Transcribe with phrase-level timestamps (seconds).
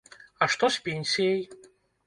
[0.45, 1.47] А што з пенсіяй?